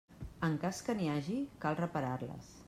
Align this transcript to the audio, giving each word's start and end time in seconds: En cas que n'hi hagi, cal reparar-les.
En 0.47 0.55
cas 0.63 0.79
que 0.87 0.95
n'hi 1.01 1.11
hagi, 1.17 1.37
cal 1.67 1.79
reparar-les. 1.85 2.51